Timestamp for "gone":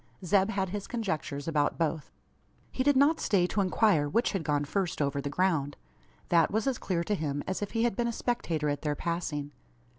4.43-4.65